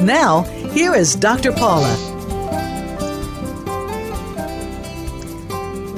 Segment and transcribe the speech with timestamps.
[0.00, 0.42] Now,
[0.72, 1.52] here is Dr.
[1.52, 1.90] Paula.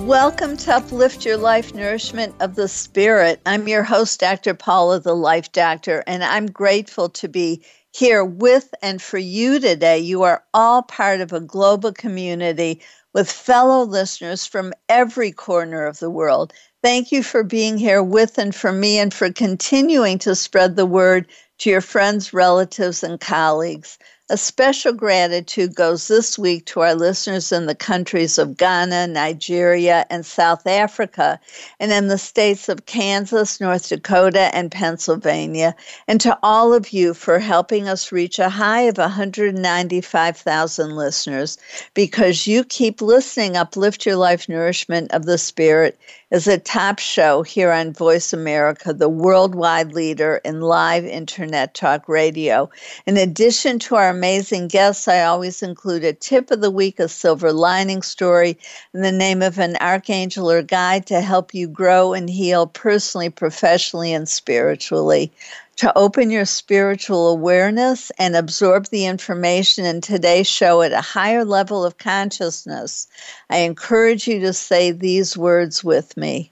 [0.07, 3.41] Welcome to Uplift Your Life Nourishment of the Spirit.
[3.45, 4.55] I'm your host, Dr.
[4.55, 9.99] Paula, the Life Doctor, and I'm grateful to be here with and for you today.
[9.99, 12.81] You are all part of a global community
[13.13, 16.53] with fellow listeners from every corner of the world.
[16.85, 20.87] Thank you for being here with and for me and for continuing to spread the
[20.87, 21.27] word
[21.59, 23.99] to your friends, relatives, and colleagues.
[24.31, 30.05] A special gratitude goes this week to our listeners in the countries of Ghana, Nigeria,
[30.11, 31.41] and South Africa,
[31.81, 35.75] and in the states of Kansas, North Dakota, and Pennsylvania,
[36.07, 41.57] and to all of you for helping us reach a high of 195,000 listeners
[41.95, 43.57] because you keep listening.
[43.57, 45.99] Uplift Your Life Nourishment of the Spirit
[46.31, 52.07] is a top show here on Voice America, the worldwide leader in live internet talk
[52.07, 52.69] radio.
[53.07, 57.09] In addition to our amazing guests, I always include a tip of the week, a
[57.09, 58.59] silver lining story,
[58.93, 63.31] and the name of an archangel or guide to help you grow and heal personally,
[63.31, 65.33] professionally, and spiritually
[65.79, 71.45] to open your spiritual awareness and absorb the information in today's show at a higher
[71.45, 73.07] level of consciousness,
[73.49, 76.51] I encourage you to say these words with me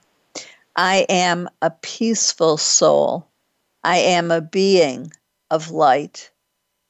[0.77, 3.27] I am a peaceful soul.
[3.83, 5.11] I am a being
[5.51, 6.31] of light.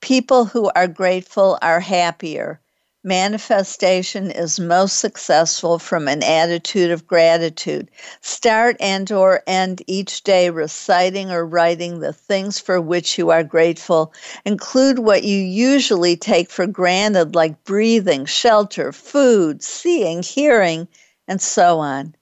[0.00, 2.60] People who are grateful are happier.
[3.04, 7.90] Manifestation is most successful from an attitude of gratitude.
[8.20, 13.42] Start and or end each day reciting or writing the things for which you are
[13.42, 14.12] grateful.
[14.44, 20.88] Include what you usually take for granted like breathing, shelter, food, seeing, hearing,
[21.26, 22.14] and so on.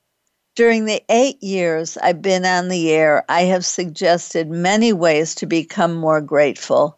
[0.54, 5.46] During the eight years I've been on the air, I have suggested many ways to
[5.46, 6.95] become more grateful.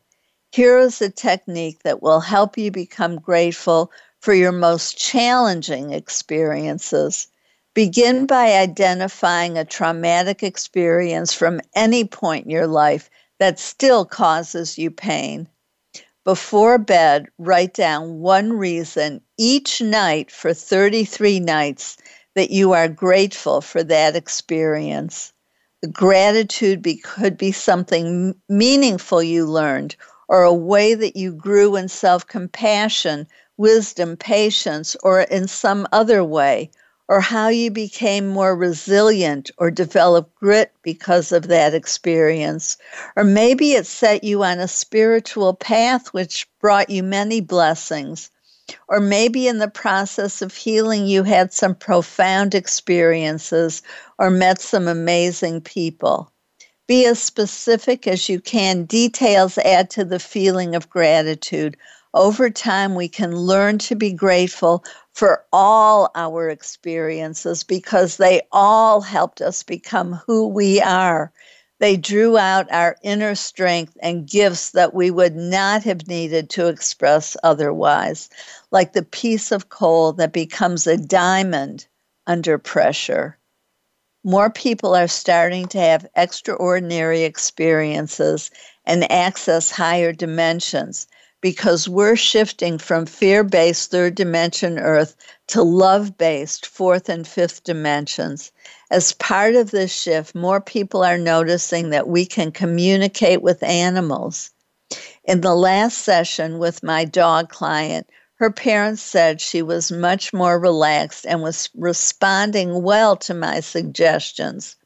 [0.50, 7.28] Here is a technique that will help you become grateful for your most challenging experiences.
[7.75, 14.78] Begin by identifying a traumatic experience from any point in your life that still causes
[14.78, 15.48] you pain.
[16.25, 21.98] Before bed, write down one reason each night for 33 nights
[22.34, 25.32] that you are grateful for that experience.
[25.82, 29.94] The gratitude be, could be something meaningful you learned
[30.28, 36.22] or a way that you grew in self compassion, wisdom, patience, or in some other
[36.22, 36.71] way,
[37.09, 42.77] or how you became more resilient or developed grit because of that experience.
[43.17, 48.31] Or maybe it set you on a spiritual path which brought you many blessings.
[48.87, 53.81] Or maybe in the process of healing, you had some profound experiences
[54.19, 56.31] or met some amazing people.
[56.88, 58.87] Be as specific as you can.
[58.87, 61.76] Details add to the feeling of gratitude.
[62.15, 64.82] Over time, we can learn to be grateful
[65.12, 71.31] for all our experiences because they all helped us become who we are.
[71.78, 76.69] They drew out our inner strength and gifts that we would not have needed to
[76.69, 78.31] express otherwise,
[78.70, 81.87] like the piece of coal that becomes a diamond
[82.26, 83.38] under pressure
[84.25, 88.50] more people are starting to have extraordinary experiences
[88.85, 91.06] and access higher dimensions
[91.41, 95.15] because we're shifting from fear based third dimension Earth
[95.47, 98.50] to love based fourth and fifth dimensions.
[98.91, 104.50] As part of this shift, more people are noticing that we can communicate with animals.
[105.25, 110.61] In the last session with my dog client, her parents said she was much more
[110.61, 114.76] relaxed and was responding well to my suggestions.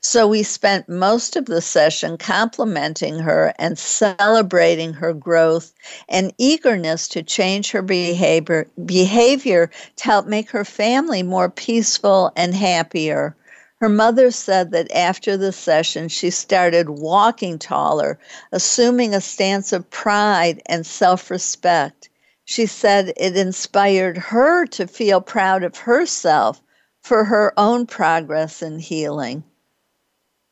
[0.00, 5.72] So we spent most of the session complimenting her and celebrating her growth
[6.08, 12.54] and eagerness to change her behavior, behavior to help make her family more peaceful and
[12.54, 13.34] happier.
[13.80, 18.20] Her mother said that after the session, she started walking taller,
[18.52, 22.08] assuming a stance of pride and self respect.
[22.46, 26.60] She said it inspired her to feel proud of herself
[27.02, 29.44] for her own progress in healing.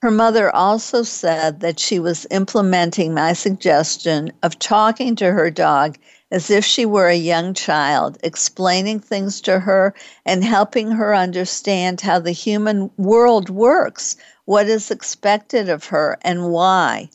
[0.01, 5.97] Her mother also said that she was implementing my suggestion of talking to her dog
[6.31, 9.95] as if she were a young child, explaining things to her
[10.25, 14.17] and helping her understand how the human world works,
[14.47, 17.11] what is expected of her, and why.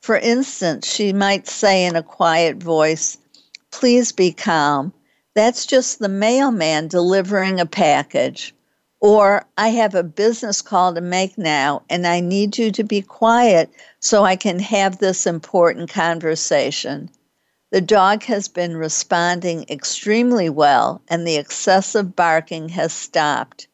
[0.00, 3.18] For instance, she might say in a quiet voice,
[3.72, 4.92] Please be calm.
[5.34, 8.54] That's just the mailman delivering a package.
[9.00, 13.02] Or I have a business call to make now and I need you to be
[13.02, 17.10] quiet so I can have this important conversation.
[17.70, 23.66] The dog has been responding extremely well and the excessive barking has stopped.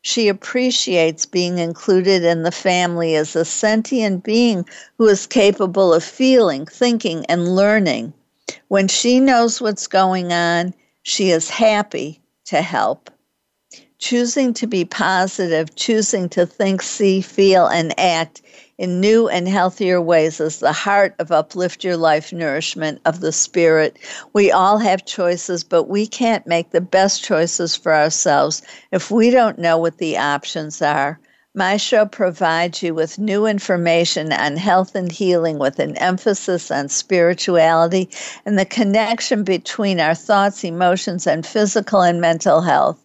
[0.00, 4.64] She appreciates being included in the family as a sentient being
[4.96, 8.14] who is capable of feeling, thinking, and learning.
[8.68, 13.10] When she knows what's going on, she is happy to help
[14.00, 18.42] choosing to be positive, choosing to think, see, feel, and act
[18.78, 23.30] in new and healthier ways is the heart of Uplift Your Life nourishment of the
[23.30, 23.98] Spirit.
[24.32, 29.30] We all have choices, but we can't make the best choices for ourselves if we
[29.30, 31.20] don't know what the options are.
[31.54, 36.88] My show provides you with new information on health and healing with an emphasis on
[36.88, 38.08] spirituality
[38.46, 43.00] and the connection between our thoughts, emotions, and physical and mental health.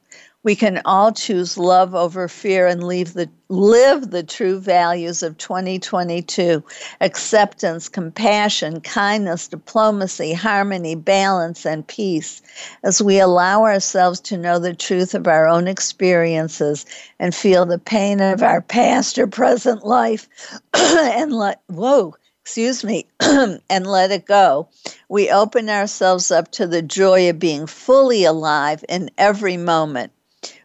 [0.45, 5.39] We can all choose love over fear and leave the, live the true values of
[5.39, 6.63] 2022
[7.01, 12.43] acceptance, compassion, kindness, diplomacy, harmony, balance, and peace
[12.83, 16.85] as we allow ourselves to know the truth of our own experiences
[17.17, 20.29] and feel the pain of our past or present life
[20.75, 22.13] and let, whoa,
[22.43, 24.67] excuse me, and let it go.
[25.09, 30.11] We open ourselves up to the joy of being fully alive in every moment.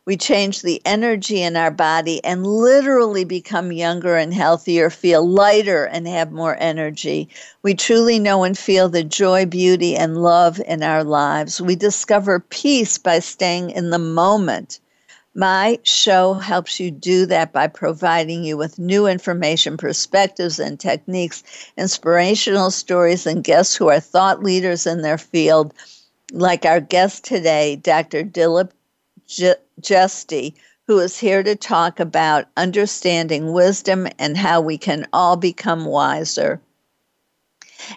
[0.06, 5.84] We change the energy in our body and literally become younger and healthier, feel lighter
[5.84, 7.28] and have more energy.
[7.62, 11.60] We truly know and feel the joy, beauty, and love in our lives.
[11.60, 14.80] We discover peace by staying in the moment.
[15.34, 21.44] My show helps you do that by providing you with new information, perspectives, and techniques,
[21.76, 25.72] inspirational stories, and guests who are thought leaders in their field,
[26.32, 28.24] like our guest today, Dr.
[28.24, 28.70] Dilip
[29.80, 30.54] Jeste,
[30.86, 36.60] who is here to talk about understanding wisdom and how we can all become wiser.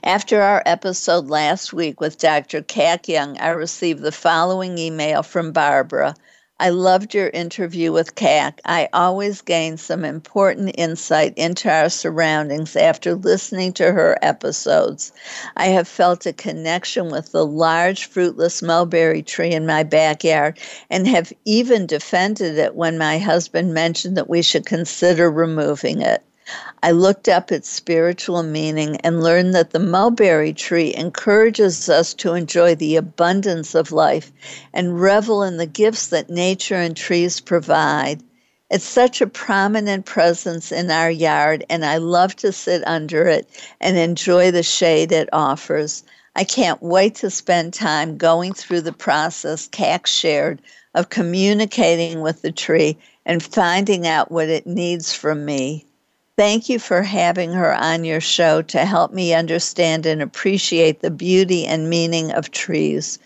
[0.03, 2.61] After our episode last week with Dr.
[2.61, 6.15] Kat Young, I received the following email from Barbara
[6.63, 8.59] I loved your interview with CAC.
[8.63, 15.11] I always gain some important insight into our surroundings after listening to her episodes.
[15.57, 20.57] I have felt a connection with the large fruitless mulberry tree in my backyard
[20.89, 26.23] and have even defended it when my husband mentioned that we should consider removing it.
[26.81, 32.33] I looked up its spiritual meaning and learned that the mulberry tree encourages us to
[32.33, 34.31] enjoy the abundance of life
[34.73, 38.21] and revel in the gifts that nature and trees provide.
[38.69, 43.47] It's such a prominent presence in our yard, and I love to sit under it
[43.79, 46.03] and enjoy the shade it offers.
[46.35, 50.61] I can't wait to spend time going through the process Kat shared
[50.95, 55.85] of communicating with the tree and finding out what it needs from me.
[56.37, 61.11] Thank you for having her on your show to help me understand and appreciate the
[61.11, 63.19] beauty and meaning of trees.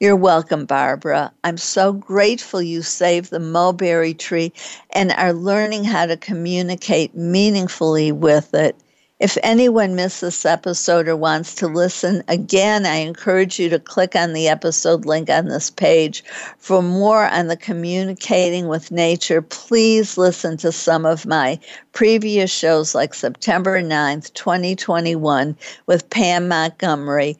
[0.00, 1.32] You're welcome, Barbara.
[1.44, 4.52] I'm so grateful you saved the mulberry tree
[4.90, 8.76] and are learning how to communicate meaningfully with it.
[9.22, 14.16] If anyone missed this episode or wants to listen again, I encourage you to click
[14.16, 16.24] on the episode link on this page.
[16.58, 21.60] For more on the communicating with nature, please listen to some of my
[21.92, 27.38] previous shows like September 9th, 2021 with Pam Montgomery,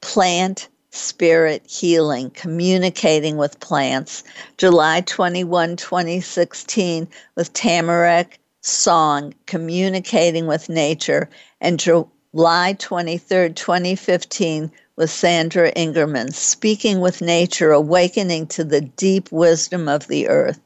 [0.00, 4.24] Plant Spirit Healing, Communicating with Plants,
[4.56, 11.28] July 21, 2016 with Tamarack song, Communicating with Nature,
[11.60, 19.88] and July 23, 2015, with Sandra Ingerman, speaking with nature, awakening to the deep wisdom
[19.88, 20.60] of the earth.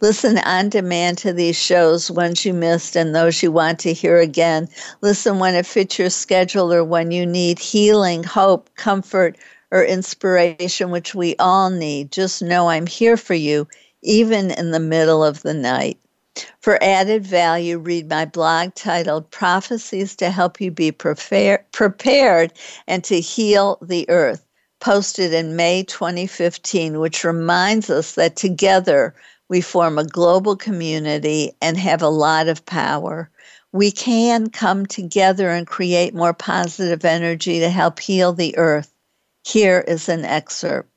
[0.00, 4.18] Listen on demand to these shows, ones you missed and those you want to hear
[4.18, 4.68] again.
[5.00, 9.38] Listen when it fits your schedule or when you need healing, hope, comfort,
[9.70, 12.12] or inspiration, which we all need.
[12.12, 13.66] Just know I'm here for you,
[14.02, 15.98] even in the middle of the night.
[16.60, 22.52] For added value, read my blog titled Prophecies to Help You Be Prepared
[22.86, 24.44] and to Heal the Earth,
[24.80, 29.14] posted in May 2015, which reminds us that together
[29.48, 33.30] we form a global community and have a lot of power.
[33.72, 38.92] We can come together and create more positive energy to help heal the earth.
[39.44, 40.90] Here is an excerpt.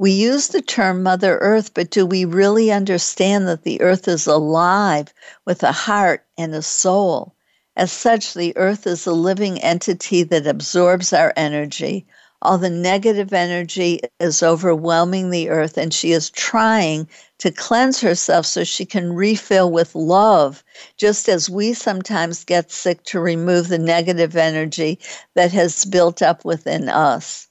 [0.00, 4.28] We use the term Mother Earth, but do we really understand that the earth is
[4.28, 5.12] alive
[5.44, 7.34] with a heart and a soul?
[7.74, 12.06] As such, the earth is a living entity that absorbs our energy.
[12.42, 18.46] All the negative energy is overwhelming the earth, and she is trying to cleanse herself
[18.46, 20.62] so she can refill with love,
[20.96, 25.00] just as we sometimes get sick to remove the negative energy
[25.34, 27.47] that has built up within us.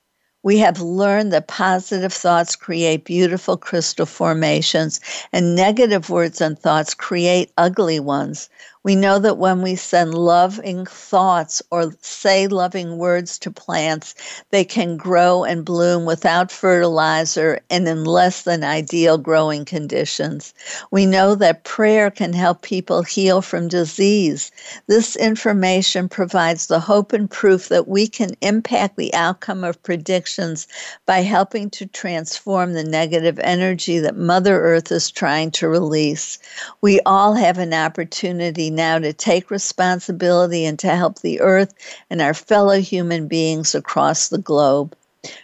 [0.48, 5.02] We have learned that positive thoughts create beautiful crystal formations,
[5.34, 8.48] and negative words and thoughts create ugly ones.
[8.88, 14.16] We know that when we send loving thoughts or say loving words to plants,
[14.52, 20.54] they can grow and bloom without fertilizer and in less than ideal growing conditions.
[20.90, 24.52] We know that prayer can help people heal from disease.
[24.88, 30.66] This information provides the hope and proof that we can impact the outcome of predictions
[31.06, 36.40] by helping to transform the negative energy that Mother Earth is trying to release.
[36.80, 41.74] We all have an opportunity now to take responsibility and to help the earth
[42.10, 44.96] and our fellow human beings across the globe.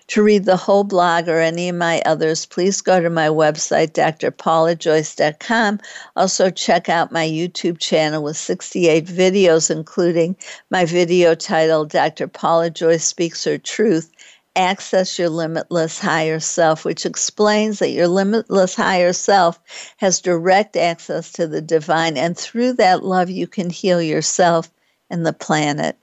[0.07, 3.91] To read the whole blog or any of my others, please go to my website,
[3.91, 5.79] drpaulajoyce.com.
[6.15, 10.37] Also, check out my YouTube channel with 68 videos, including
[10.69, 12.29] my video titled Dr.
[12.29, 14.11] Paula Joyce Speaks Her Truth
[14.55, 19.59] access your limitless higher self, which explains that your limitless higher self
[19.97, 24.71] has direct access to the divine, and through that love, you can heal yourself
[25.09, 25.97] and the planet.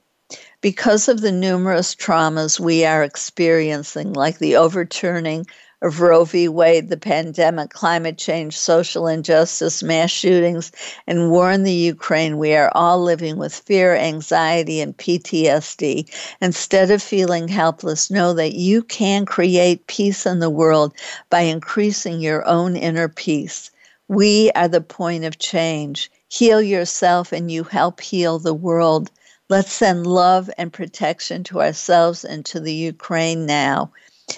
[0.61, 5.45] Because of the numerous traumas we are experiencing, like the overturning
[5.81, 6.47] of Roe v.
[6.47, 10.71] Wade, the pandemic, climate change, social injustice, mass shootings,
[11.07, 16.07] and war in the Ukraine, we are all living with fear, anxiety, and PTSD.
[16.39, 20.93] Instead of feeling helpless, know that you can create peace in the world
[21.31, 23.71] by increasing your own inner peace.
[24.07, 26.11] We are the point of change.
[26.27, 29.09] Heal yourself, and you help heal the world.
[29.49, 33.91] Let's send love and protection to ourselves and to the Ukraine now.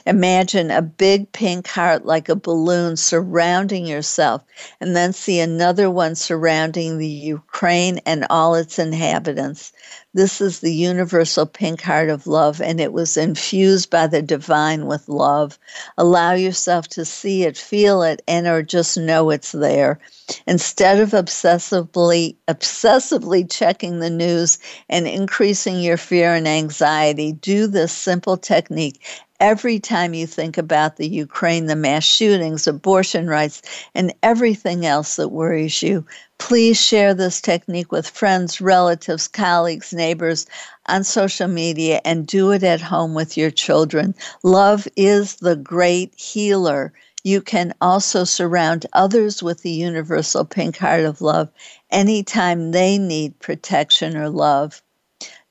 [0.05, 4.41] Imagine a big pink heart like a balloon surrounding yourself,
[4.79, 9.71] and then see another one surrounding the Ukraine and all its inhabitants.
[10.13, 14.85] This is the universal pink heart of love, and it was infused by the divine
[14.85, 15.57] with love.
[15.97, 20.00] Allow yourself to see it, feel it, and or just know it's there.
[20.45, 27.91] Instead of obsessively obsessively checking the news and increasing your fear and anxiety, do this
[27.91, 29.01] simple technique
[29.43, 33.62] every time you think about the Ukraine, the mass shootings, abortion rights,
[33.93, 36.05] and everything else that worries you,
[36.38, 40.45] please share this technique with friends, relatives, colleagues, neighbors
[40.88, 44.15] on social media and do it at home with your children.
[44.43, 46.93] Love is the great healer.
[47.25, 51.50] You can also surround others with the universal pink heart of love
[51.91, 54.81] anytime they need protection or love.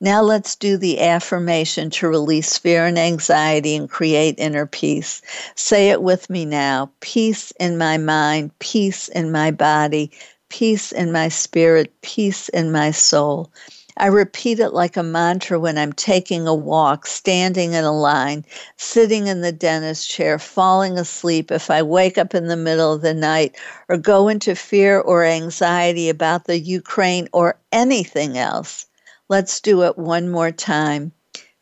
[0.04, 5.22] Now let's do the affirmation to release fear and anxiety and create inner peace.
[5.54, 10.10] Say it with me now peace in my mind, peace in my body,
[10.48, 13.52] peace in my spirit, peace in my soul.
[13.96, 18.44] I repeat it like a mantra when I'm taking a walk, standing in a line,
[18.76, 23.02] sitting in the dentist chair, falling asleep, if I wake up in the middle of
[23.02, 23.54] the night,
[23.88, 28.86] or go into fear or anxiety about the Ukraine or anything else.
[29.28, 31.12] Let's do it one more time.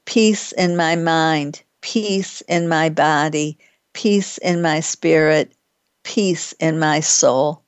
[0.04, 3.58] Peace in my mind, peace in my body,
[3.92, 5.52] peace in my spirit,
[6.02, 7.62] peace in my soul.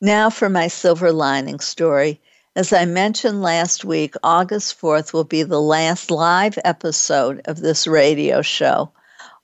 [0.00, 2.20] Now for my silver lining story.
[2.56, 7.86] As I mentioned last week, August 4th will be the last live episode of this
[7.86, 8.92] radio show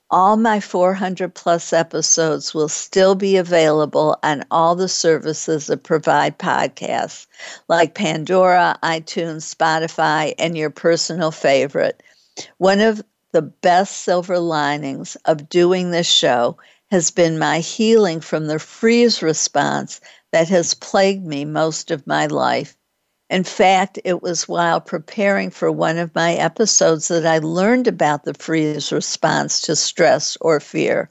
[0.09, 6.39] all my 400 plus episodes will still be available on all the services that provide
[6.39, 7.27] podcasts,
[7.67, 12.01] like Pandora, iTunes, Spotify, and your personal favorite.
[12.57, 13.01] One of
[13.33, 16.57] the best silver linings of doing this show
[16.89, 19.99] has been my healing from the freeze response
[20.31, 22.77] that has plagued me most of my life.
[23.29, 28.23] In fact, it was while preparing for one of my episodes that I learned about
[28.23, 31.09] the freeze response to stress or fear.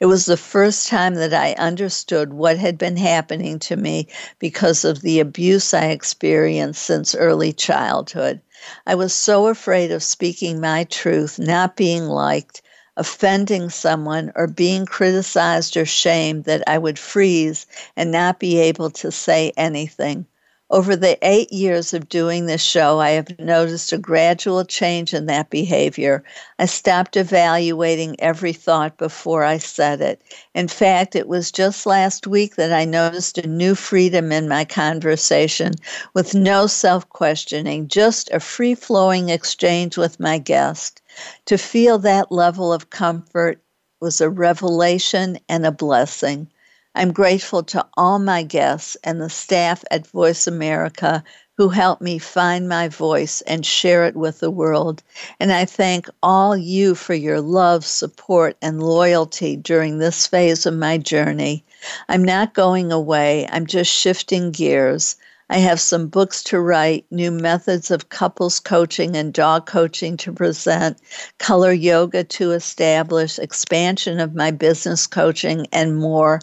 [0.00, 4.08] It was the first time that I understood what had been happening to me
[4.40, 8.40] because of the abuse I experienced since early childhood.
[8.86, 12.62] I was so afraid of speaking my truth, not being liked,
[12.96, 18.90] offending someone, or being criticized or shamed that I would freeze and not be able
[18.90, 20.26] to say anything.
[20.74, 25.26] Over the eight years of doing this show, I have noticed a gradual change in
[25.26, 26.24] that behavior.
[26.58, 30.20] I stopped evaluating every thought before I said it.
[30.52, 34.64] In fact, it was just last week that I noticed a new freedom in my
[34.64, 35.74] conversation
[36.12, 41.00] with no self questioning, just a free flowing exchange with my guest.
[41.46, 43.62] To feel that level of comfort
[44.00, 46.48] was a revelation and a blessing.
[46.96, 51.24] I'm grateful to all my guests and the staff at Voice America
[51.56, 55.02] who helped me find my voice and share it with the world.
[55.38, 60.74] And I thank all you for your love, support, and loyalty during this phase of
[60.74, 61.64] my journey.
[62.08, 65.16] I'm not going away, I'm just shifting gears.
[65.50, 70.32] I have some books to write, new methods of couples coaching and dog coaching to
[70.32, 70.98] present,
[71.38, 76.40] color yoga to establish, expansion of my business coaching, and more.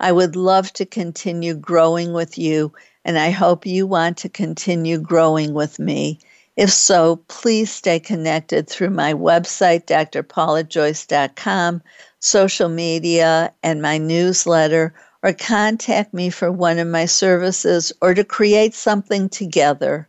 [0.00, 2.72] I would love to continue growing with you,
[3.04, 6.20] and I hope you want to continue growing with me.
[6.56, 11.82] If so, please stay connected through my website, drpaulajoyce.com,
[12.20, 18.24] social media, and my newsletter, or contact me for one of my services or to
[18.24, 20.08] create something together.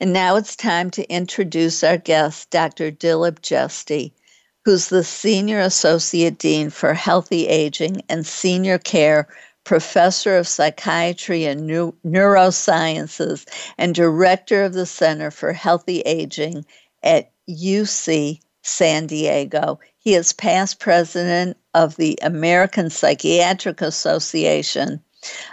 [0.00, 2.90] And now it's time to introduce our guest, Dr.
[2.90, 4.12] Dilip Jeste
[4.64, 9.28] who's the Senior Associate Dean for Healthy Aging and Senior Care
[9.64, 11.68] Professor of Psychiatry and
[12.04, 16.64] Neurosciences and Director of the Center for Healthy Aging
[17.02, 19.78] at UC San Diego.
[19.98, 25.00] He is past president of the American Psychiatric Association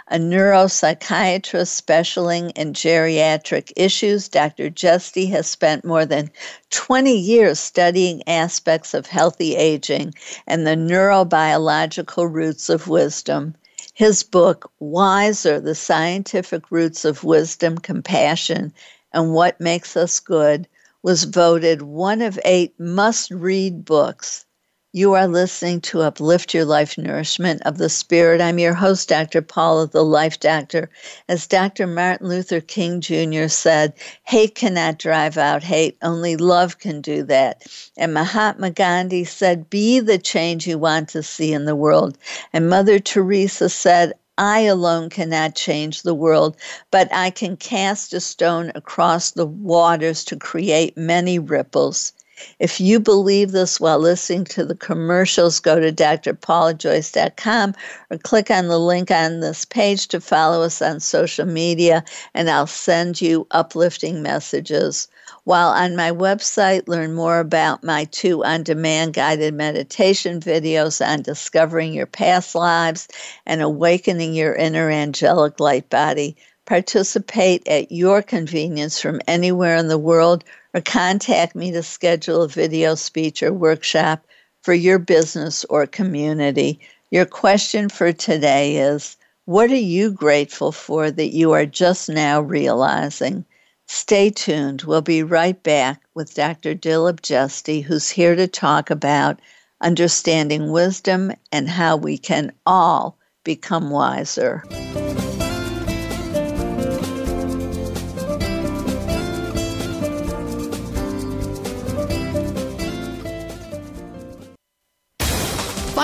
[0.08, 4.70] a neuropsychiatrist specializing in geriatric issues, Dr.
[4.70, 6.30] Jeste has spent more than
[6.70, 10.14] 20 years studying aspects of healthy aging
[10.46, 13.54] and the neurobiological roots of wisdom.
[13.94, 18.72] His book, Wiser The Scientific Roots of Wisdom, Compassion,
[19.12, 20.68] and What Makes Us Good,
[21.02, 24.46] was voted one of eight must read books
[24.94, 28.42] you are listening to Uplift Your Life Nourishment of the Spirit.
[28.42, 29.40] I'm your host, Dr.
[29.40, 30.90] Paula, the Life Doctor.
[31.30, 31.86] As Dr.
[31.86, 33.48] Martin Luther King Jr.
[33.48, 37.62] said, hate cannot drive out hate, only love can do that.
[37.96, 42.18] And Mahatma Gandhi said, be the change you want to see in the world.
[42.52, 46.54] And Mother Teresa said, I alone cannot change the world,
[46.90, 52.12] but I can cast a stone across the waters to create many ripples.
[52.58, 57.74] If you believe this while listening to the commercials, go to drpaulajoyce.com
[58.10, 62.48] or click on the link on this page to follow us on social media, and
[62.50, 65.08] I'll send you uplifting messages.
[65.44, 71.22] While on my website, learn more about my two on demand guided meditation videos on
[71.22, 73.08] discovering your past lives
[73.44, 76.36] and awakening your inner angelic light body.
[76.64, 82.48] Participate at your convenience from anywhere in the world or contact me to schedule a
[82.48, 84.26] video speech or workshop
[84.62, 86.80] for your business or community.
[87.10, 92.40] Your question for today is What are you grateful for that you are just now
[92.40, 93.44] realizing?
[93.88, 94.82] Stay tuned.
[94.82, 96.74] We'll be right back with Dr.
[96.74, 99.40] Dilip Jeste, who's here to talk about
[99.82, 104.62] understanding wisdom and how we can all become wiser.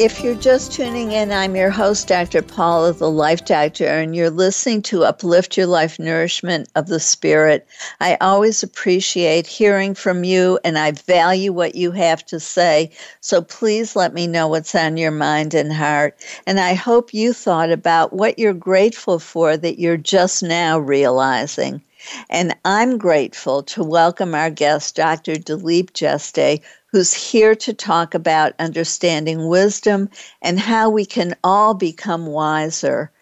[0.00, 2.40] If you're just tuning in, I'm your host, Dr.
[2.40, 7.68] Paula, the Life Doctor, and you're listening to Uplift Your Life Nourishment of the Spirit.
[8.00, 12.92] I always appreciate hearing from you, and I value what you have to say.
[13.20, 16.16] So please let me know what's on your mind and heart.
[16.46, 21.82] And I hope you thought about what you're grateful for that you're just now realizing.
[22.30, 25.34] And I'm grateful to welcome our guest, Dr.
[25.34, 30.08] Dilip Jeste, who's here to talk about understanding wisdom
[30.42, 33.12] and how we can all become wiser.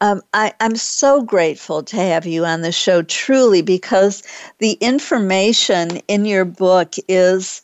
[0.00, 4.22] Um, I, I'm so grateful to have you on the show, truly, because
[4.58, 7.62] the information in your book is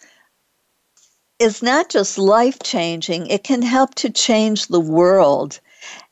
[1.39, 5.61] is not just life changing; it can help to change the world.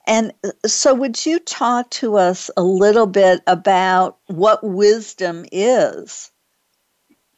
[0.07, 6.31] And uh, so, would you talk to us a little bit about what wisdom is?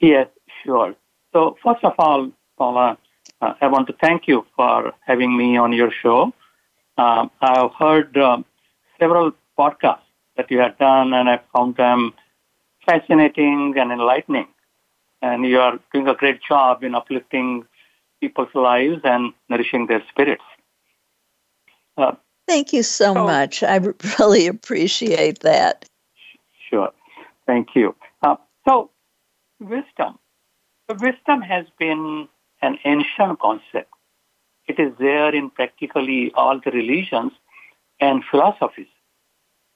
[0.00, 0.28] Yes,
[0.64, 0.94] sure.
[1.36, 2.96] So, first of all, Paula,
[3.42, 6.32] uh, I want to thank you for having me on your show.
[6.96, 8.46] Um, I've heard um,
[8.98, 12.14] several podcasts that you have done, and I found them
[12.86, 14.48] fascinating and enlightening.
[15.20, 17.66] And you are doing a great job in uplifting
[18.18, 20.48] people's lives and nourishing their spirits.
[21.98, 22.12] Uh,
[22.48, 23.62] Thank you so, so, much.
[23.62, 23.76] I
[24.18, 25.84] really appreciate that.
[26.70, 26.92] Sure.
[27.46, 27.94] Thank you.
[28.22, 28.88] Uh, so,
[29.60, 30.18] wisdom
[30.94, 32.28] wisdom has been
[32.62, 33.90] an ancient concept.
[34.66, 37.32] It is there in practically all the religions
[38.00, 38.88] and philosophies.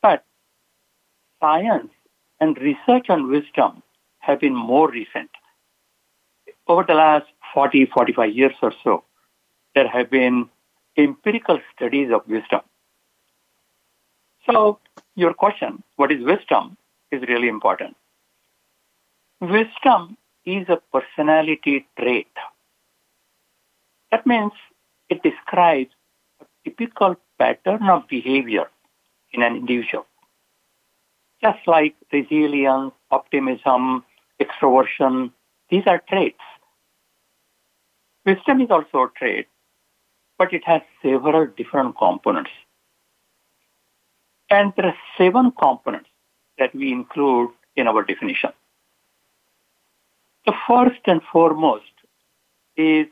[0.02, 0.24] But
[1.40, 1.90] science
[2.40, 3.82] and research on wisdom
[4.18, 5.30] have been more recent.
[6.66, 9.04] Over the last 40, 45 years or so,
[9.74, 10.48] there have been
[10.96, 12.60] empirical studies of wisdom.
[14.46, 14.78] So,
[15.14, 16.76] your question, what is wisdom,
[17.10, 17.96] is really important.
[19.40, 22.30] Wisdom is a personality trait.
[24.10, 24.52] That means
[25.08, 25.90] it describes
[26.40, 28.66] a typical pattern of behavior
[29.32, 30.06] in an individual.
[31.42, 34.04] Just like resilience, optimism,
[34.40, 35.32] extroversion,
[35.70, 36.40] these are traits.
[38.26, 39.46] Wisdom is also a trait,
[40.36, 42.50] but it has several different components.
[44.50, 46.10] And there are seven components
[46.58, 48.50] that we include in our definition.
[50.50, 51.92] The first and foremost
[52.76, 53.06] is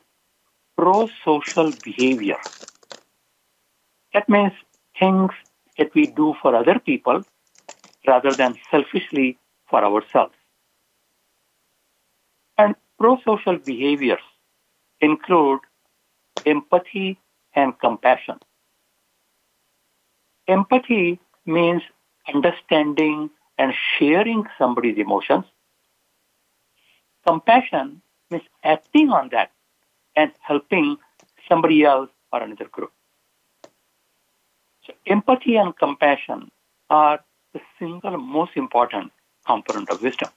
[0.77, 2.39] pro-social behavior.
[4.13, 4.53] That means
[4.99, 5.31] things
[5.79, 7.25] that we do for other people
[8.09, 9.39] rather than selfishly
[9.71, 10.35] for ourselves.
[12.57, 14.27] And pro-social behaviors
[15.01, 15.61] include
[16.45, 17.21] empathy
[17.55, 18.41] and compassion.
[20.49, 21.83] Empathy means
[22.35, 25.45] understanding and sharing somebody's emotions
[27.29, 29.51] Compassion means acting on that
[30.17, 30.97] and helping
[31.47, 32.91] somebody else or another group.
[34.87, 36.51] So empathy and compassion
[36.89, 37.21] are
[37.53, 39.13] the single most important
[39.47, 40.31] component of wisdom.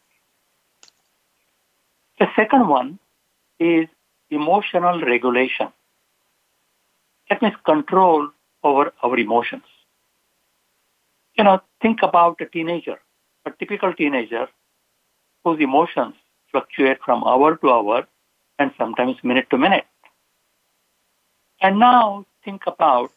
[2.20, 3.00] The second one
[3.58, 3.88] is
[4.30, 5.70] emotional regulation.
[7.30, 8.32] That means control
[8.64, 9.64] over our emotions.
[11.38, 13.00] You know, think about a teenager,
[13.46, 14.50] a typical teenager
[15.46, 16.16] whose emotions
[16.52, 18.08] fluctuate from hour to hour
[18.60, 19.86] and sometimes minute to minute.
[21.62, 23.12] And now think about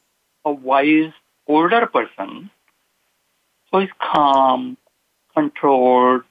[0.44, 1.12] a wise
[1.46, 2.50] older person
[3.70, 4.76] who is calm,
[5.34, 6.22] controlled,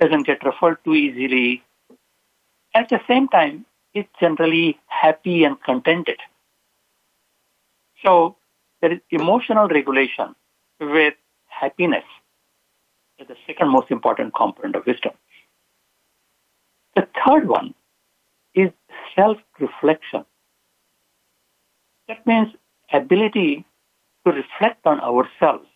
[0.00, 1.62] doesn't get ruffled too easily.
[2.74, 6.18] At the same time, is generally happy and contented.
[8.02, 8.36] So
[8.80, 10.34] there is emotional regulation
[10.80, 11.14] with
[11.46, 12.04] happiness
[13.28, 15.12] the second most important component of wisdom.
[16.94, 17.74] The third one
[18.54, 18.70] is
[19.16, 20.24] self-reflection.
[22.08, 22.48] That means
[22.92, 23.64] ability
[24.26, 25.66] to reflect on ourselves,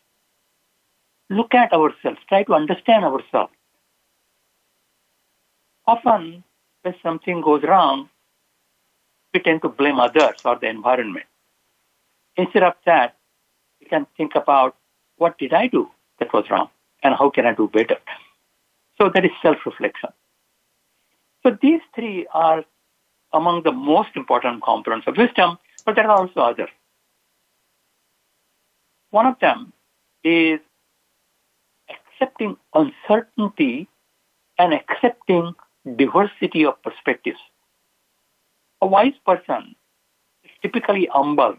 [1.31, 3.53] look at ourselves, try to understand ourselves.
[5.87, 6.45] Often,
[6.83, 8.09] when something goes wrong,
[9.33, 11.27] we tend to blame others or the environment.
[12.37, 13.17] Instead of that,
[13.81, 14.77] we can think about
[15.17, 16.69] what did I do that was wrong
[17.03, 17.99] and how can I do better?
[18.99, 20.11] So that is self-reflection.
[21.47, 22.65] So these three are
[23.33, 26.71] among the most important components of wisdom, but there are also others.
[29.11, 29.73] One of them
[30.25, 30.59] is
[31.89, 33.89] accepting uncertainty
[34.59, 35.55] and accepting
[35.95, 37.39] diversity of perspectives.
[38.83, 39.77] A wise person
[40.43, 41.59] is typically humble.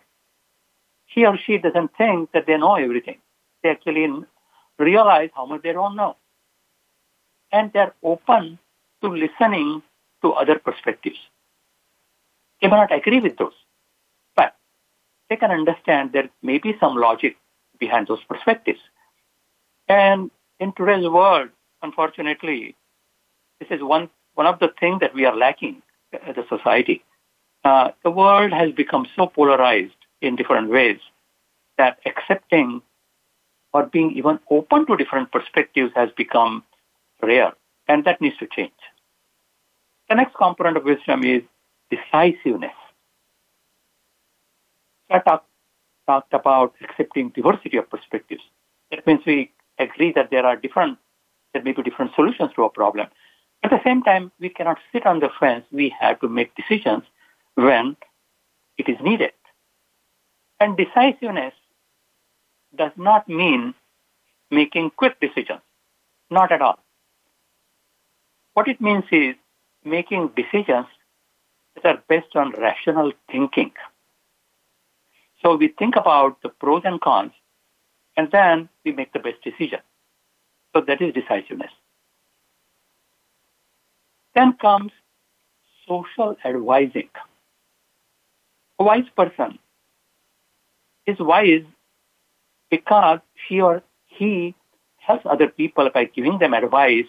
[1.05, 3.19] He or she doesn't think that they know everything.
[3.63, 4.05] They actually
[4.77, 6.17] realize how much they don't know.
[7.53, 8.59] And they're open
[9.01, 9.81] to listening
[10.21, 11.17] to other perspectives.
[12.61, 13.53] They may not agree with those,
[14.35, 14.55] but
[15.29, 17.37] they can understand there may be some logic
[17.79, 18.79] behind those perspectives.
[19.87, 21.49] And in today's world,
[21.81, 22.75] unfortunately,
[23.59, 25.81] this is one, one of the things that we are lacking
[26.13, 27.03] as a society.
[27.63, 30.99] Uh, the world has become so polarized in different ways
[31.77, 32.81] that accepting
[33.73, 36.63] or being even open to different perspectives has become
[37.21, 37.53] rare,
[37.87, 38.76] and that needs to change.
[40.09, 41.43] The next component of wisdom is
[41.89, 42.71] decisiveness.
[45.09, 45.47] I talked,
[46.05, 48.41] talked about accepting diversity of perspectives.
[48.91, 50.97] That means we agree that there are different,
[51.53, 53.07] there may be different solutions to a problem.
[53.63, 55.65] At the same time, we cannot sit on the fence.
[55.71, 57.03] We have to make decisions
[57.55, 57.97] when
[58.77, 59.31] it is needed.
[60.59, 61.53] And decisiveness
[62.75, 63.73] does not mean
[64.51, 65.61] making quick decisions.
[66.29, 66.79] Not at all.
[68.53, 69.35] What it means is
[69.89, 70.87] making decisions
[71.75, 73.71] that are based on rational thinking.
[75.43, 77.31] So we think about the pros and cons,
[78.15, 79.79] and then we make the best decision.
[80.75, 81.71] So that is decisiveness.
[84.35, 84.91] Then comes
[85.87, 87.09] social advising.
[88.79, 89.57] A wise person
[91.05, 91.63] is wise
[92.69, 94.53] because she or he
[94.97, 97.05] helps other people by giving them advice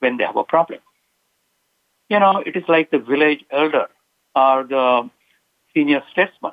[0.00, 0.80] when they have a problem.
[2.08, 3.86] You know, it is like the village elder
[4.34, 5.10] or the
[5.74, 6.52] senior statesman.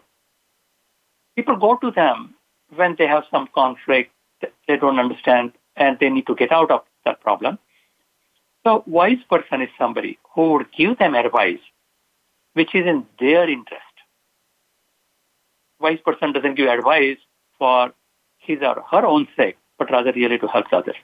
[1.36, 2.36] People go to them
[2.76, 4.12] when they have some conflict
[4.68, 7.58] they don't understand and they need to get out of that problem.
[8.64, 11.60] So wise person is somebody who would give them advice
[12.54, 13.82] which is in their interest.
[15.80, 17.18] Wise person doesn't give advice
[17.60, 17.94] for
[18.38, 20.96] his or her own sake, but rather really to help others.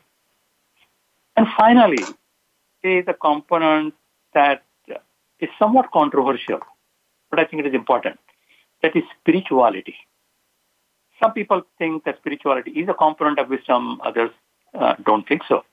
[1.36, 2.04] And finally,
[2.82, 3.94] there is a component
[4.34, 4.64] that
[5.40, 6.60] is somewhat controversial,
[7.30, 8.20] but I think it is important.
[8.82, 9.96] That is spirituality.
[11.22, 14.32] Some people think that spirituality is a component of wisdom, others
[14.74, 15.64] uh, don't think so.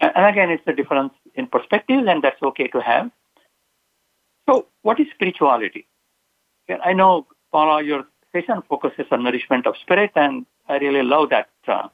[0.00, 3.10] And again, it's a difference in perspectives, and that's okay to have.
[4.48, 5.86] So, what is spirituality?
[6.68, 11.48] I know, Paula, your session focuses on nourishment of spirit, and I really love that
[11.68, 11.88] uh,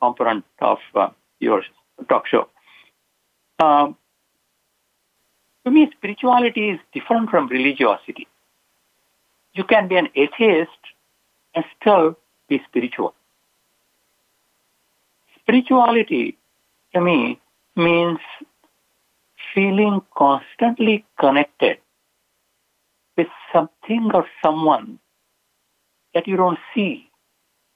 [0.00, 1.08] component of uh,
[1.40, 1.62] your
[2.08, 2.48] talk show.
[3.62, 3.96] Um,
[5.64, 8.26] to me, spirituality is different from religiosity.
[9.54, 10.70] You can be an atheist
[11.54, 13.14] and still be spiritual.
[15.40, 16.36] Spirituality,
[16.94, 17.40] to me,
[17.76, 18.18] means
[19.54, 21.78] feeling constantly connected
[23.16, 24.98] with something or someone
[26.14, 27.08] that you don't see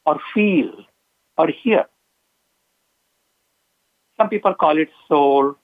[0.05, 0.73] or feel
[1.37, 1.87] or hear.
[4.17, 5.57] Some people call it soul,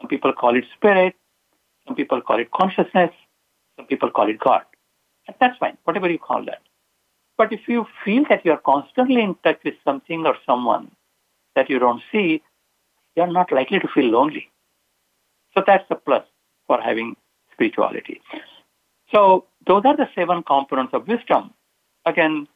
[0.00, 1.14] some people call it spirit,
[1.86, 3.10] some people call it consciousness,
[3.76, 4.62] some people call it God.
[5.26, 6.62] And that's fine, whatever you call that.
[7.36, 10.90] But if you feel that you're constantly in touch with something or someone
[11.56, 12.42] that you don't see,
[13.16, 14.50] you're not likely to feel lonely.
[15.54, 16.24] So that's a plus
[16.66, 17.16] for having
[17.52, 18.20] spirituality.
[19.12, 21.52] So those are the seven components of wisdom.
[22.06, 22.46] Again,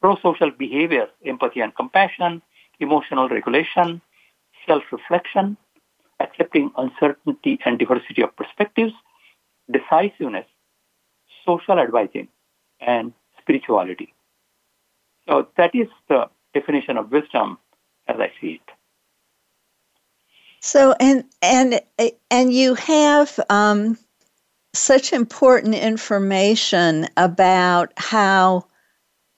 [0.00, 2.42] pro-social behavior, empathy and compassion,
[2.78, 4.00] emotional regulation,
[4.66, 5.56] self-reflection,
[6.40, 8.92] accepting uncertainty and diversity of perspectives,
[9.70, 10.46] decisiveness,
[11.46, 12.28] social advising,
[12.80, 14.14] and spirituality.
[15.28, 17.58] So that is the definition of wisdom
[18.08, 18.74] as I see it.
[20.60, 21.80] So and and
[22.30, 23.96] and you have um,
[24.74, 28.66] such important information about how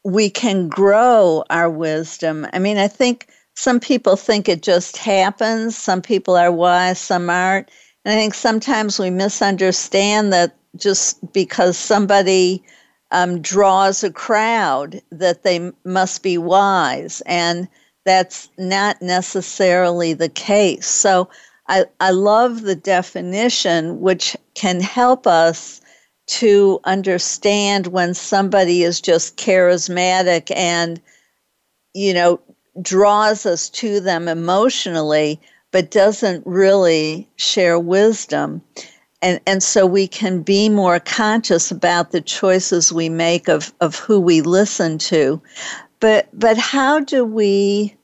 [0.05, 2.47] we can grow our wisdom.
[2.53, 5.77] I mean, I think some people think it just happens.
[5.77, 7.71] Some people are wise, some aren't.
[8.05, 12.65] And I think sometimes we misunderstand that just because somebody
[13.11, 17.23] um, draws a crowd, that they must be wise.
[17.27, 17.69] And
[18.05, 20.87] that's not necessarily the case.
[20.87, 21.29] So
[21.69, 25.81] I, I love the definition, which can help us
[26.27, 31.01] to understand when somebody is just charismatic and,
[31.95, 32.41] you know,
[32.81, 38.63] draws us to them emotionally, but doesn't really share wisdom.
[39.21, 43.97] And, and so we can be more conscious about the choices we make of, of
[43.97, 45.41] who we listen to.
[46.01, 47.95] But but how do we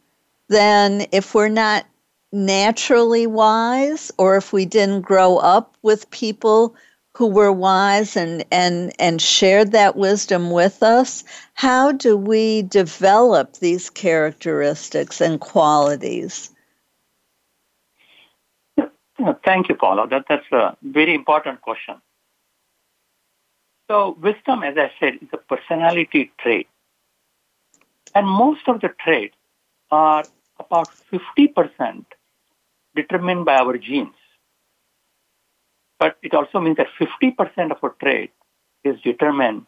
[0.48, 1.84] then if we're not
[2.32, 6.76] naturally wise or if we didn't grow up with people
[7.18, 13.54] who were wise and and and shared that wisdom with us how do we develop
[13.54, 16.54] these characteristics and qualities?
[19.44, 20.06] Thank you paula.
[20.06, 21.96] That, that's a very important question.
[23.88, 26.68] So wisdom as i said is a personality trait.
[28.14, 29.34] And most of the traits
[29.90, 30.22] are
[30.60, 32.04] about 50%
[32.94, 34.17] determined by our genes.
[35.98, 38.32] But it also means that 50% of our trait
[38.84, 39.66] is determined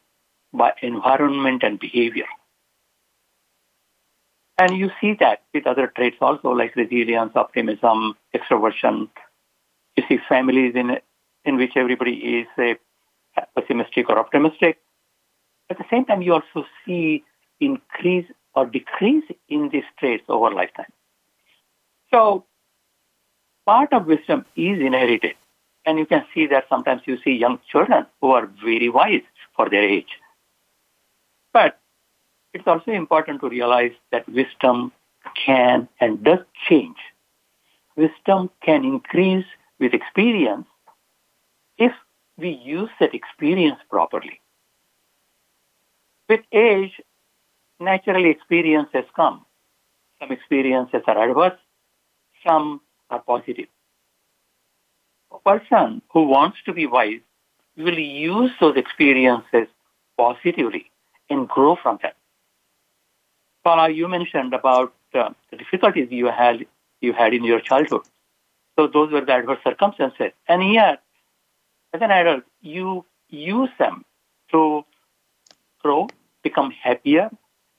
[0.52, 2.26] by environment and behavior.
[4.58, 9.08] And you see that with other traits also, like resilience, optimism, extroversion.
[9.96, 10.98] You see families in,
[11.44, 12.76] in which everybody is say,
[13.56, 14.78] pessimistic or optimistic.
[15.70, 17.24] At the same time, you also see
[17.60, 20.92] increase or decrease in these traits over lifetime.
[22.12, 22.44] So
[23.66, 25.36] part of wisdom is inherited.
[25.86, 29.22] And you can see that sometimes you see young children who are very wise
[29.56, 30.18] for their age.
[31.52, 31.80] But
[32.52, 34.92] it's also important to realize that wisdom
[35.46, 36.96] can and does change.
[37.96, 39.46] Wisdom can increase
[39.78, 40.66] with experience
[41.78, 41.92] if
[42.36, 44.40] we use that experience properly.
[46.28, 47.00] With age,
[47.80, 49.44] naturally experiences come.
[50.20, 51.58] Some experiences are adverse,
[52.46, 53.66] some are positive.
[55.44, 57.20] Person who wants to be wise
[57.76, 59.66] will use those experiences
[60.16, 60.90] positively
[61.28, 62.12] and grow from them.
[63.64, 66.66] Paula, you mentioned about uh, the difficulties you had
[67.00, 68.02] you had in your childhood.
[68.78, 70.32] So those were the adverse circumstances.
[70.48, 71.02] And yet,
[71.92, 74.04] as an adult, you use them
[74.52, 74.84] to
[75.82, 76.08] grow,
[76.42, 77.30] become happier,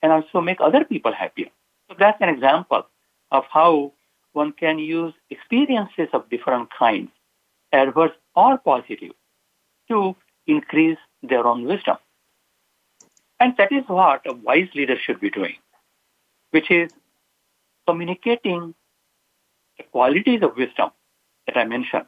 [0.02, 1.50] and also make other people happier.
[1.88, 2.88] So that's an example
[3.32, 3.94] of how
[4.34, 7.10] one can use experiences of different kinds,
[7.72, 9.12] adverse or positive,
[9.88, 10.16] to
[10.48, 11.98] increase their own wisdom.
[13.40, 15.56] And that is what a wise leader should be doing,
[16.52, 16.92] which is
[17.88, 18.76] communicating
[19.78, 20.92] the qualities of wisdom
[21.48, 22.06] that I mentioned,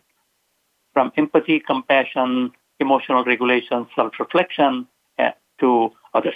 [0.93, 6.35] from empathy, compassion, emotional regulation, self-reflection, uh, to others.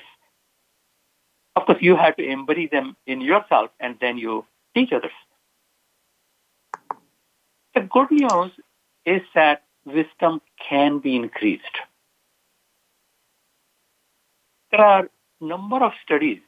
[1.55, 5.11] Of course, you have to embody them in yourself and then you teach others.
[7.75, 8.51] The good news
[9.07, 11.63] is that wisdom can be increased.
[14.71, 16.41] There are number of studies,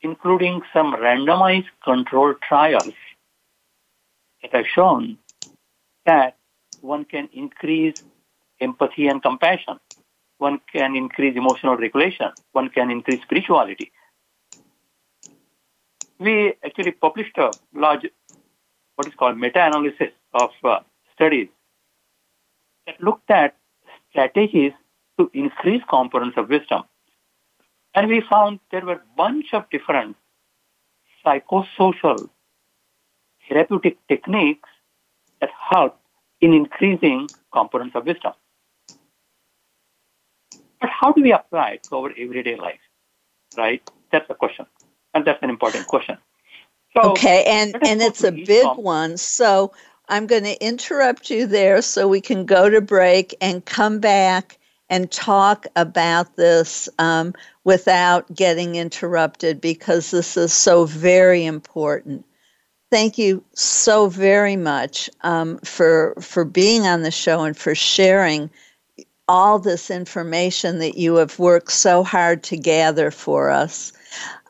[0.00, 2.94] including some randomized controlled trials,
[4.40, 5.18] that have shown
[6.06, 6.36] that
[6.80, 8.02] one can increase
[8.60, 9.78] empathy and compassion
[10.42, 13.92] one can increase emotional regulation, one can increase spirituality.
[16.18, 18.06] We actually published a large,
[18.96, 20.80] what is called meta-analysis of uh,
[21.14, 21.48] studies
[22.86, 23.56] that looked at
[24.10, 24.72] strategies
[25.18, 26.82] to increase components of wisdom.
[27.94, 30.16] And we found there were a bunch of different
[31.24, 32.28] psychosocial
[33.48, 34.68] therapeutic techniques
[35.40, 35.98] that help
[36.40, 38.32] in increasing components of wisdom.
[40.80, 42.80] But how do we apply it to our everyday life?
[43.56, 43.88] Right?
[44.10, 44.66] That's the question.
[45.14, 46.18] And that's an important question.
[46.94, 49.16] So, okay, and, and it's a big one.
[49.16, 49.72] So
[50.08, 54.58] I'm going to interrupt you there so we can go to break and come back
[54.90, 57.34] and talk about this um,
[57.64, 62.26] without getting interrupted because this is so very important.
[62.90, 68.50] Thank you so very much um, for for being on the show and for sharing
[69.28, 73.92] all this information that you have worked so hard to gather for us.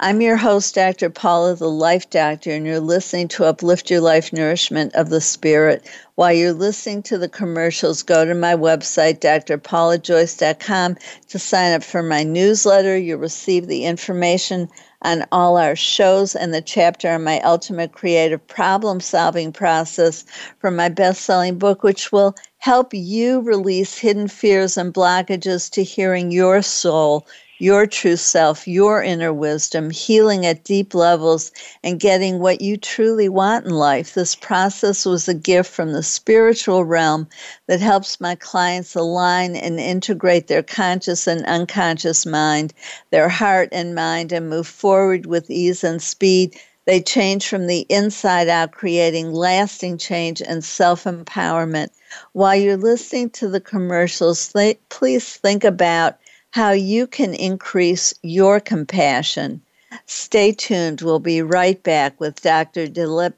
[0.01, 1.11] I'm your host, Dr.
[1.11, 5.87] Paula, the Life Doctor, and you're listening to Uplift Your Life Nourishment of the Spirit.
[6.16, 10.97] While you're listening to the commercials, go to my website, drpaulajoyce.com,
[11.29, 12.97] to sign up for my newsletter.
[12.97, 14.68] You'll receive the information
[15.03, 20.24] on all our shows and the chapter on my ultimate creative problem solving process
[20.59, 25.82] from my best selling book, which will help you release hidden fears and blockages to
[25.82, 27.26] hearing your soul
[27.62, 31.52] your true self, your inner wisdom, healing at deep levels,
[31.84, 34.14] and getting what you truly want in life.
[34.14, 37.28] This process was a gift from the spiritual realm
[37.68, 42.74] that helps my clients align and integrate their conscious and unconscious mind,
[43.12, 46.58] their heart and mind, and move forward with ease and speed.
[46.84, 51.90] They change from the inside out, creating lasting change and self empowerment.
[52.32, 56.16] While you're listening to the commercials, th- please think about
[56.53, 59.61] how you can increase your compassion.
[60.07, 61.00] Stay tuned.
[61.00, 62.86] We'll be right back with Dr.
[62.86, 63.32] Dilip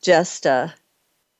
[0.00, 0.72] Jeste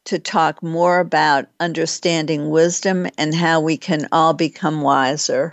[0.04, 5.52] to talk more about understanding wisdom and how we can all become wiser.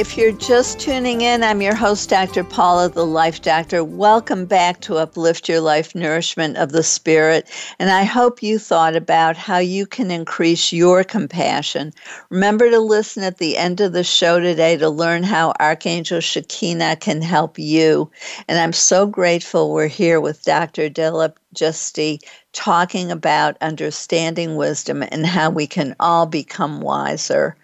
[0.00, 2.42] If you're just tuning in, I'm your host, Dr.
[2.42, 3.84] Paula, the Life Doctor.
[3.84, 7.50] Welcome back to Uplift Your Life Nourishment of the Spirit.
[7.78, 11.92] And I hope you thought about how you can increase your compassion.
[12.30, 16.96] Remember to listen at the end of the show today to learn how Archangel Shekinah
[16.96, 18.10] can help you.
[18.48, 20.88] And I'm so grateful we're here with Dr.
[20.88, 22.20] Dilip Jeste
[22.52, 27.56] talking about understanding wisdom and how we can all become wiser.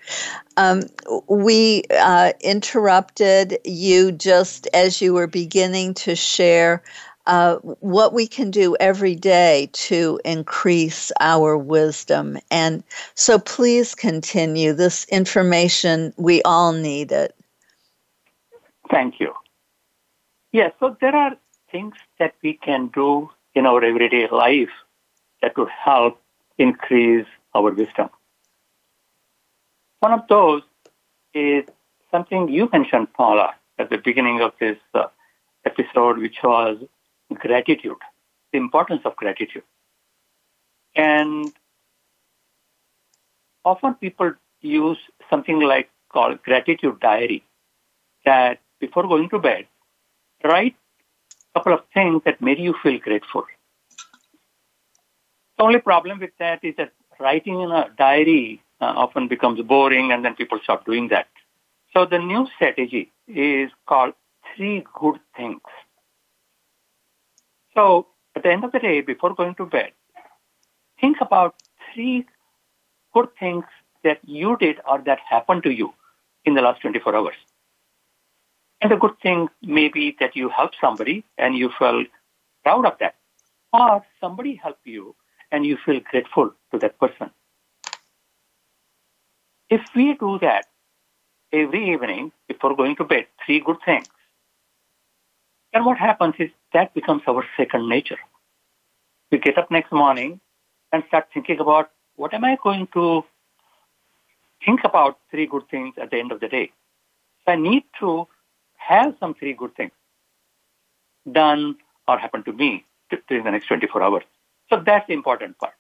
[0.57, 0.85] Um,
[1.29, 6.83] we uh, interrupted you just as you were beginning to share
[7.27, 12.39] uh, what we can do every day to increase our wisdom.
[12.51, 12.85] And
[13.15, 14.73] so please continue.
[14.73, 17.35] This information, we all need it.
[18.91, 19.35] Thank you.
[20.53, 21.37] Yes, so there are
[21.73, 24.75] things that we can do in our everyday life
[25.43, 26.21] that would help
[26.59, 28.11] increase our wisdom.
[30.01, 30.63] One of those
[31.35, 31.65] is
[32.11, 35.07] something you mentioned, Paula, at the beginning of this uh,
[35.65, 36.77] episode, which was
[37.35, 37.97] gratitude,
[38.53, 39.65] the importance of gratitude.
[40.95, 41.53] And
[43.65, 44.99] often people use
[45.31, 47.43] something like called gratitude diary
[48.25, 49.67] that before going to bed,
[50.45, 50.77] write
[51.57, 53.45] couple of things that made you feel grateful.
[55.57, 60.13] The only problem with that is that writing in a diary uh, often becomes boring
[60.13, 61.29] and then people stop doing that.
[61.95, 64.13] So the new strategy is called
[64.55, 65.63] three good things.
[67.75, 69.93] So at the end of the day, before going to bed,
[71.01, 71.55] think about
[71.95, 72.27] three
[73.15, 73.65] good things
[74.05, 75.95] that you did or that happened to you
[76.45, 77.37] in the last 24 hours.
[78.87, 82.07] And the good thing may be that you helped somebody and you felt
[82.63, 83.17] proud of that.
[83.73, 85.17] Or somebody helped you
[85.51, 87.33] and you feel grateful to that person.
[89.69, 90.67] If we do that
[91.53, 94.07] every evening before going to bed, three good things,
[95.73, 98.21] then what happens is that becomes our second nature.
[99.33, 100.39] We get up next morning
[100.93, 103.25] and start thinking about what am I going to
[104.65, 106.71] think about three good things at the end of the day.
[107.45, 108.29] So I need to
[108.89, 109.93] have some three good things
[111.31, 111.77] done
[112.07, 112.85] or happen to me
[113.29, 114.25] during the next 24 hours.
[114.71, 115.75] So that's the important part,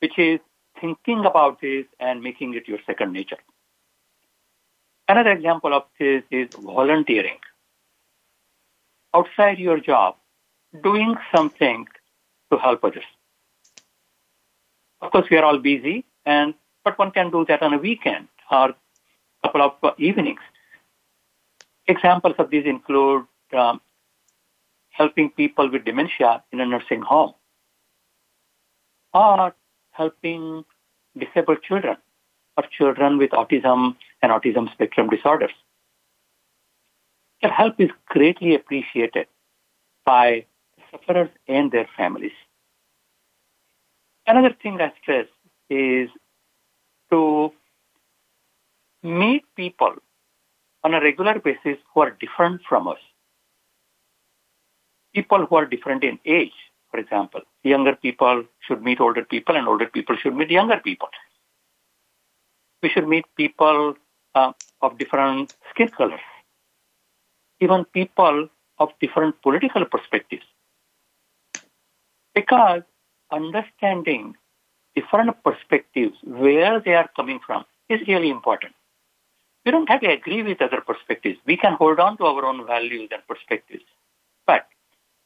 [0.00, 0.40] which is
[0.80, 3.38] thinking about this and making it your second nature.
[5.08, 7.38] Another example of this is volunteering.
[9.12, 10.16] Outside your job,
[10.82, 11.86] doing something
[12.52, 13.04] to help others.
[15.00, 16.54] Of course, we are all busy, and
[16.84, 18.74] but one can do that on a weekend or a
[19.42, 20.40] couple of evenings.
[21.86, 23.26] Examples of these include
[23.56, 23.80] um,
[24.90, 27.34] helping people with dementia in a nursing home,
[29.12, 29.54] or
[29.90, 30.64] helping
[31.18, 31.96] disabled children
[32.56, 35.52] or children with autism and autism spectrum disorders.
[37.42, 39.26] Their help is greatly appreciated
[40.04, 40.46] by
[40.90, 42.32] sufferers and their families.
[44.26, 45.26] Another thing I stress
[45.68, 46.10] is
[47.10, 47.52] to
[49.02, 49.94] meet people
[50.82, 52.98] on a regular basis who are different from us.
[55.14, 56.52] People who are different in age,
[56.90, 57.40] for example.
[57.62, 61.08] Younger people should meet older people and older people should meet younger people.
[62.82, 63.94] We should meet people
[64.34, 66.20] uh, of different skin colors,
[67.60, 70.44] even people of different political perspectives.
[72.34, 72.82] Because
[73.30, 74.36] understanding
[74.94, 78.72] different perspectives, where they are coming from, is really important.
[79.64, 81.38] We don't have to agree with other perspectives.
[81.46, 83.84] We can hold on to our own values and perspectives.
[84.46, 84.66] But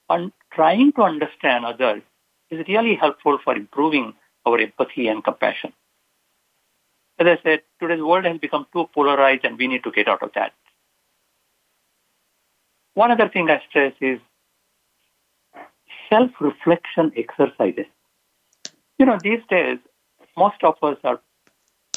[0.09, 2.03] on trying to understand others
[2.51, 4.15] is really helpful for improving
[4.45, 5.73] our empathy and compassion.
[7.19, 10.23] As I said, today's world has become too polarized and we need to get out
[10.23, 10.53] of that.
[12.95, 14.19] One other thing I stress is
[16.11, 17.87] self-reflection exercises.
[18.99, 19.79] You know, these days,
[20.37, 21.21] most of us are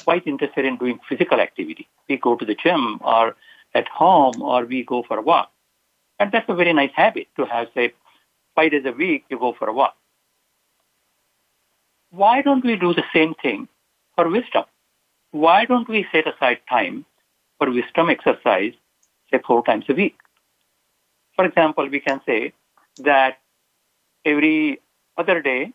[0.04, 1.88] quite interested in doing physical activity.
[2.10, 3.36] We go to the gym or
[3.74, 5.52] at home or we go for a walk.
[6.20, 7.94] And that's a very nice habit to have, say,
[8.56, 9.96] five days a week, you go for a walk.
[12.10, 13.68] Why don't we do the same thing
[14.16, 14.64] for wisdom?
[15.32, 17.06] Why don't we set aside time
[17.58, 18.74] for wisdom exercise,
[19.30, 20.18] say, four times a week?
[21.36, 22.54] For example, we can say
[23.00, 23.40] that
[24.26, 24.80] every
[25.18, 25.74] other day,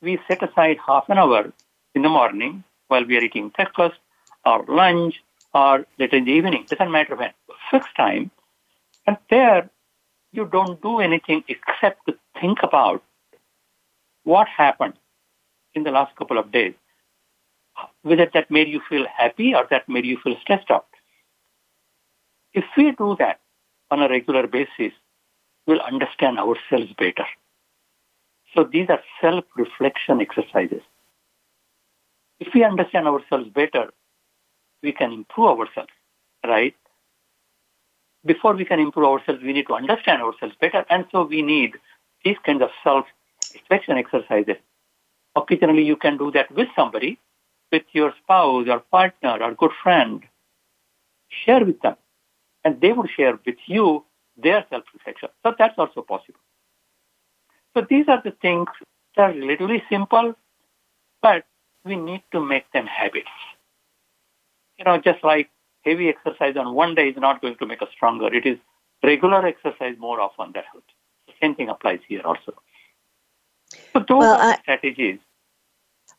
[0.00, 1.52] we set aside half an hour
[1.94, 3.98] in the morning while we are eating breakfast
[4.44, 5.22] or lunch
[5.54, 6.64] or later in the evening.
[6.68, 7.32] Doesn't matter when.
[7.70, 8.30] Fixed time.
[9.06, 9.70] And there,
[10.32, 13.02] you don't do anything except to think about
[14.24, 14.94] what happened
[15.74, 16.74] in the last couple of days.
[18.02, 20.86] Whether that made you feel happy or that made you feel stressed out.
[22.52, 23.40] If we do that
[23.90, 24.92] on a regular basis,
[25.66, 27.26] we'll understand ourselves better.
[28.54, 30.82] So these are self-reflection exercises.
[32.38, 33.92] If we understand ourselves better,
[34.82, 35.92] we can improve ourselves,
[36.46, 36.74] right?
[38.24, 40.84] Before we can improve ourselves, we need to understand ourselves better.
[40.88, 41.74] And so we need
[42.24, 44.56] these kinds of self-reflection exercises.
[45.34, 47.18] Occasionally you can do that with somebody,
[47.70, 50.22] with your spouse or partner or good friend.
[51.28, 51.96] Share with them.
[52.64, 54.04] And they will share with you
[54.36, 55.30] their self-reflection.
[55.42, 56.38] So that's also possible.
[57.74, 58.68] So these are the things
[59.16, 60.34] that are relatively simple,
[61.20, 61.44] but
[61.84, 63.30] we need to make them habits.
[64.84, 65.48] You know, just like
[65.84, 68.34] heavy exercise on one day is not going to make us stronger.
[68.34, 68.58] It is
[69.02, 70.92] regular exercise more often that helps.
[71.28, 72.54] The same thing applies here also.
[73.92, 75.20] So those well, are I, strategies.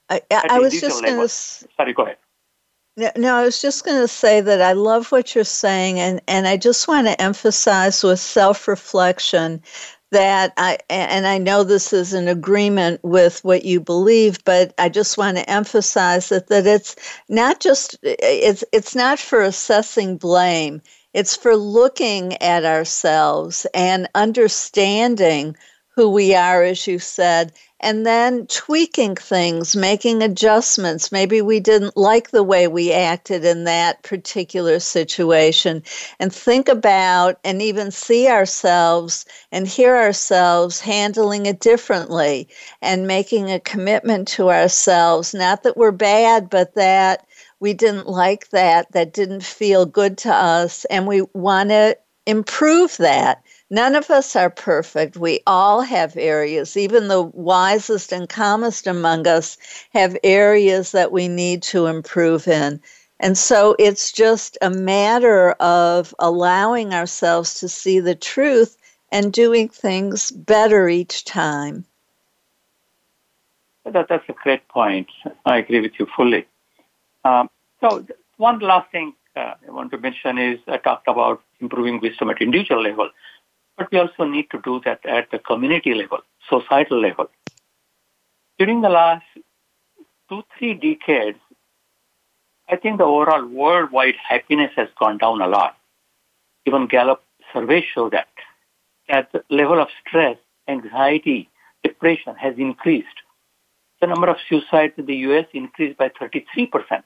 [0.09, 1.27] I, I, I was just going to.
[1.27, 2.17] Sorry, go ahead.
[2.95, 6.21] No, no, I was just going to say that I love what you're saying, and,
[6.27, 9.61] and I just want to emphasize with self reflection
[10.13, 14.89] that I and I know this is an agreement with what you believe, but I
[14.89, 16.95] just want to emphasize that that it's
[17.29, 20.81] not just it's it's not for assessing blame.
[21.13, 25.57] It's for looking at ourselves and understanding
[25.95, 27.53] who we are, as you said,
[27.83, 31.11] and then tweaking things, making adjustments.
[31.11, 35.83] Maybe we didn't like the way we acted in that particular situation,
[36.19, 42.47] and think about and even see ourselves and hear ourselves handling it differently
[42.81, 45.33] and making a commitment to ourselves.
[45.33, 47.27] Not that we're bad, but that
[47.59, 52.95] we didn't like that, that didn't feel good to us, and we want to improve
[52.97, 53.43] that
[53.73, 55.17] None of us are perfect.
[55.17, 59.57] We all have areas, even the wisest and calmest among us
[59.93, 62.79] have areas that we need to improve in.
[63.19, 68.77] And so it's just a matter of allowing ourselves to see the truth
[69.11, 71.83] and doing things better each time.
[73.85, 75.07] That, that's a great point.
[75.47, 76.45] I agree with you fully.
[77.25, 77.49] Um,
[77.81, 78.05] so,
[78.37, 82.39] one last thing uh, I want to mention is I talked about improving wisdom at
[82.39, 83.09] individual level.
[83.77, 86.19] But we also need to do that at the community level,
[86.49, 87.29] societal level.
[88.59, 89.25] During the last
[90.29, 91.39] two, three decades,
[92.69, 95.75] I think the overall worldwide happiness has gone down a lot.
[96.65, 98.29] Even Gallup surveys show that.
[99.09, 101.49] That the level of stress, anxiety,
[101.83, 103.07] depression has increased.
[103.99, 107.03] The number of suicides in the US increased by 33%.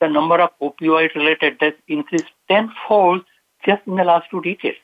[0.00, 3.24] The number of opioid related deaths increased tenfold
[3.64, 4.78] just in the last two decades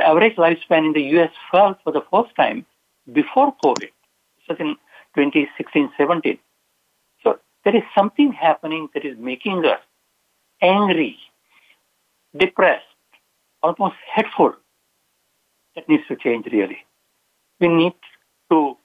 [0.00, 2.64] the average lifespan in the US fell for the first time
[3.12, 3.90] before COVID.
[4.36, 4.76] This was in
[5.14, 6.38] 2016 17.
[7.22, 9.80] So there is something happening that is making us
[10.62, 11.18] angry,
[12.34, 12.86] depressed,
[13.62, 14.54] almost hateful.
[15.74, 16.78] That needs to change really.
[17.60, 17.94] We need
[18.50, 18.76] to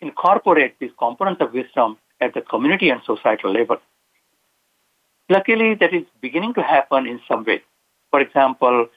[0.00, 3.78] incorporate these components of wisdom at the community and societal level.
[5.30, 7.62] Luckily, that is beginning to happen in some way.
[8.10, 8.88] For example,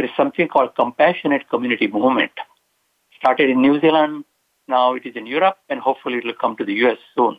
[0.00, 2.32] there is something called compassionate community movement.
[3.18, 4.24] Started in New Zealand,
[4.66, 7.36] now it is in Europe, and hopefully it will come to the US soon,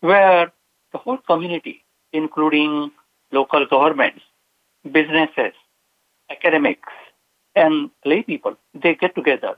[0.00, 0.52] where
[0.92, 2.90] the whole community, including
[3.32, 4.20] local governments,
[4.92, 5.54] businesses,
[6.30, 6.92] academics,
[7.56, 9.56] and lay people, they get together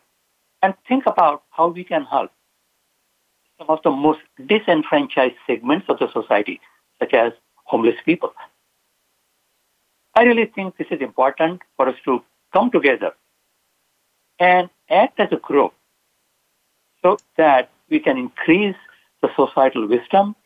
[0.63, 2.31] and think about how we can help
[3.59, 6.61] some of the most disenfranchised segments of the society,
[7.01, 7.33] such as
[7.65, 8.33] homeless people.
[10.15, 13.13] I really think this is important for us to come together
[14.39, 15.73] and act as a group
[17.03, 18.77] so that we can increase
[19.23, 20.37] the societal wisdom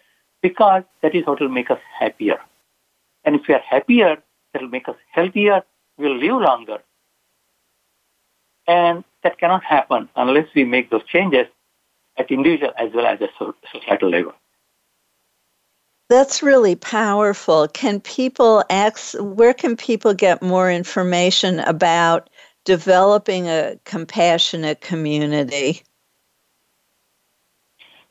[0.43, 2.39] because that is what will make us happier.
[3.25, 4.17] And if we are happier,
[4.53, 5.63] that will make us healthier,
[5.99, 6.79] we'll live longer.
[8.69, 11.47] And that cannot happen unless we make those changes
[12.17, 13.31] at individual as well as at
[13.73, 14.35] societal level.
[16.09, 17.67] That's really powerful.
[17.67, 22.31] Can people ask, where can people get more information about
[22.65, 25.83] developing a compassionate community?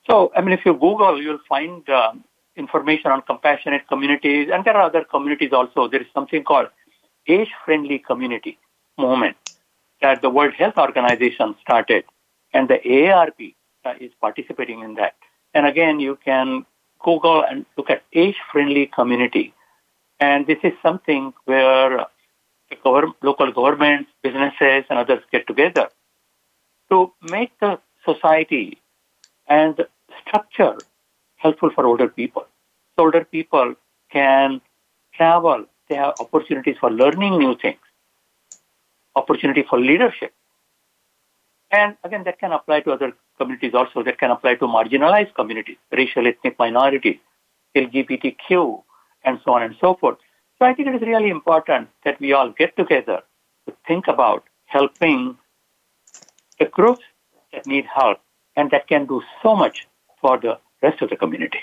[0.10, 2.14] So, I mean, if you Google, you'll find uh,
[2.58, 5.88] information on compassionate communities, and there are other communities also.
[5.88, 6.68] There is something called
[7.28, 8.60] age friendly community
[8.98, 9.38] movement
[10.02, 12.04] that the World Health Organization started,
[12.54, 15.16] and the AARP uh, is participating in that.
[15.54, 16.66] And again, you can
[17.08, 19.54] Google and look at age-friendly community.
[20.20, 22.06] And this is something where
[23.30, 25.88] local governments, businesses, and others get together
[26.90, 27.72] to make the
[28.10, 28.66] society
[29.48, 29.86] and
[30.22, 30.76] structure
[31.44, 32.46] helpful for older people.
[32.96, 33.76] So older people
[34.12, 34.62] can
[35.18, 37.86] travel, they have opportunities for learning new things,
[39.16, 40.34] opportunity for leadership.
[41.76, 45.78] And again, that can apply to other communities also that can apply to marginalized communities,
[45.92, 47.18] racial ethnic minorities,
[47.76, 48.82] LGBTQ,
[49.26, 50.18] and so on and so forth.
[50.58, 53.22] So I think it is really important that we all get together
[53.68, 55.38] to think about helping
[56.60, 57.04] the groups
[57.52, 58.20] that need help
[58.56, 59.86] and that can do so much
[60.22, 61.60] for the rest of the community.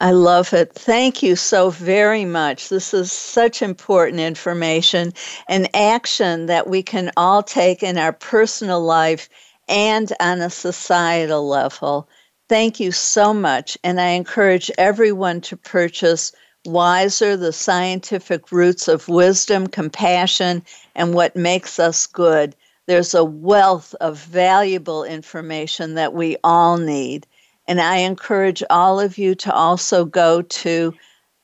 [0.00, 0.72] I love it.
[0.72, 2.68] Thank you so very much.
[2.68, 5.12] This is such important information
[5.48, 9.28] and action that we can all take in our personal life
[9.68, 12.08] and on a societal level.
[12.48, 13.76] Thank you so much.
[13.82, 16.32] And I encourage everyone to purchase
[16.64, 20.62] Wiser, the scientific roots of wisdom, compassion,
[20.94, 22.54] and what makes us good.
[22.86, 27.26] There's a wealth of valuable information that we all need.
[27.68, 30.94] And I encourage all of you to also go to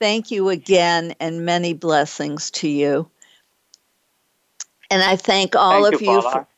[0.00, 3.10] Thank you again, and many blessings to you.
[4.90, 6.48] And I thank all Thank of you, you for.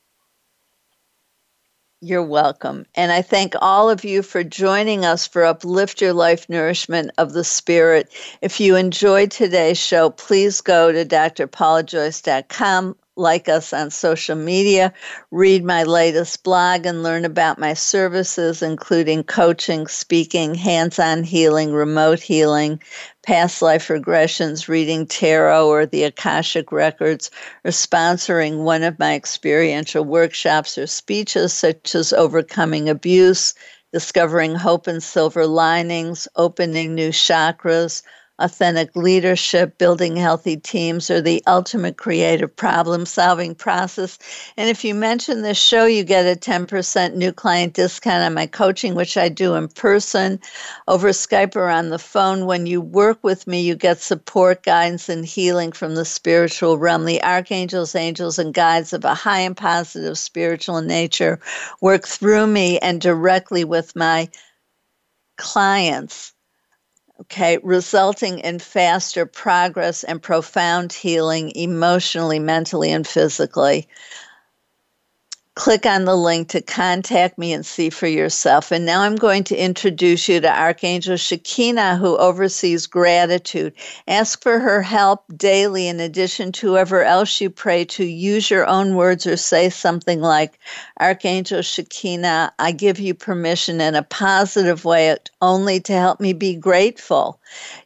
[2.05, 2.85] You're welcome.
[2.97, 7.33] And I thank all of you for joining us for Uplift Your Life Nourishment of
[7.33, 8.13] the Spirit.
[8.41, 14.93] If you enjoyed today's show, please go to drpaulajoyce.com, like us on social media,
[15.31, 21.73] read my latest blog, and learn about my services, including coaching, speaking, hands on healing,
[21.73, 22.81] remote healing,
[23.23, 27.31] past life regressions, reading tarot or the Akashic Records,
[27.65, 33.55] or sponsoring one of my experiential workshops or speeches, such as Overcoming Abuse,
[33.93, 38.03] Discovering Hope and Silver Linings, Opening New Chakras,
[38.43, 44.19] authentic leadership, building healthy teams, or the ultimate creative problem solving process.
[44.57, 48.47] And if you mention this show, you get a 10% new client discount on my
[48.47, 50.41] coaching, which I do in person,
[50.89, 52.47] over Skype, or on the phone.
[52.47, 57.05] When you work with me, you get support, guidance, and healing from the spiritual realm.
[57.05, 61.39] The archangels, angels, and guides of a high and positive spiritual nature
[61.81, 64.29] work through me and directly with my
[65.37, 66.33] clients
[67.23, 73.89] okay, resulting in faster progress and profound healing emotionally, mentally, and physically.
[75.55, 78.73] Click on the link to contact me and see for yourself.
[78.73, 83.75] And now I'm going to introduce you to Archangel Shekinah, who oversees gratitude.
[84.09, 88.03] Ask for her help daily, in addition to whoever else you pray to.
[88.03, 90.59] Use your own words or say something like,
[90.99, 96.57] Archangel Shekinah, I give you permission in a positive way only to help me be
[96.57, 97.39] grateful.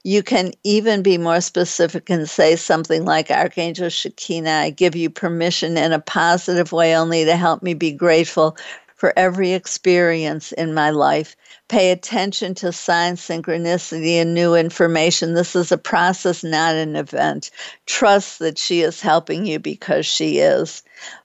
[0.05, 5.11] You can even be more specific and say something like, Archangel Shekinah, I give you
[5.11, 8.55] permission in a positive way only to help me be grateful
[8.97, 11.35] for every experience in my life.
[11.69, 15.33] Pay attention to signs, synchronicity, and new information.
[15.33, 17.51] This is a process, not an event.
[17.87, 20.83] Trust that she is helping you because she is.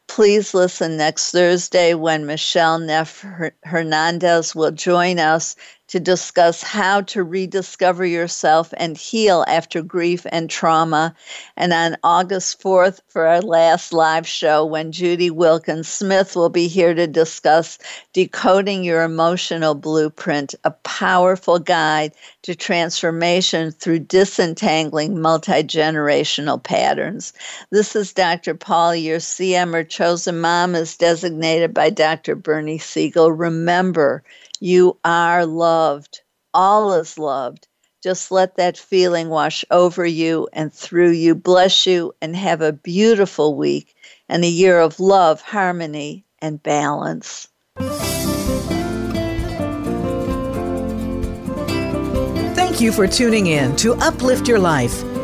[0.07, 3.25] Please listen next Thursday when Michelle Neff
[3.63, 5.57] Hernandez will join us
[5.91, 11.13] to discuss how to rediscover yourself and heal after grief and trauma.
[11.57, 16.69] And on August 4th, for our last live show, when Judy Wilkins Smith will be
[16.69, 17.77] here to discuss
[18.13, 22.13] Decoding Your Emotional Blueprint, a powerful guide
[22.43, 27.33] to transformation through disentangling multi generational patterns.
[27.69, 28.55] This is Dr.
[28.55, 32.35] Paul, your CM or chosen mom is designated by Dr.
[32.35, 33.33] Bernie Siegel.
[33.33, 34.23] Remember,
[34.61, 36.21] you are loved.
[36.53, 37.67] All is loved.
[38.03, 41.35] Just let that feeling wash over you and through you.
[41.35, 43.95] Bless you and have a beautiful week
[44.29, 47.47] and a year of love, harmony, and balance.
[52.55, 55.03] Thank you for tuning in to Uplift Your Life,